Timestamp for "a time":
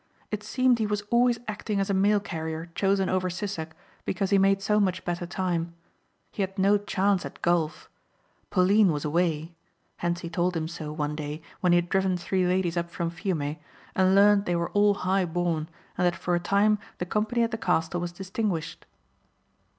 16.33-16.79